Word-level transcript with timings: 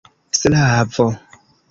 slavo 0.39 1.05